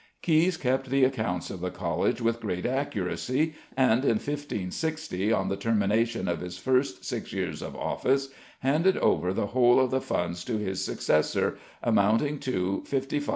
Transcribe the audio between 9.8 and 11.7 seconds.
the funds to his successor,